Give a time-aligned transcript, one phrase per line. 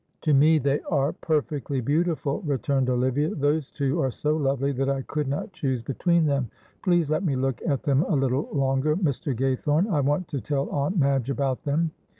[0.21, 3.35] "To me they are perfectly beautiful," returned Olivia.
[3.35, 6.49] "Those two are so lovely that I could not choose between them.
[6.81, 9.35] Please let me look at them a little longer, Mr.
[9.37, 11.91] Gaythorne, I want to tell Aunt Madge about them."